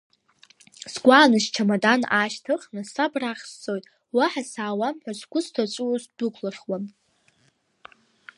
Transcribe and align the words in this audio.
Сгәааны 0.93 1.39
счамадан 1.43 2.01
аашьҭыхны, 2.15 2.81
сабраахь 2.93 3.45
сцоит, 3.51 3.85
уаҳа 4.15 4.43
саауам 4.51 4.95
ҳәа, 5.03 5.13
сгәы 5.19 5.39
сҭаҵәуо 5.45 5.95
сдәықәлахуан! 6.03 6.83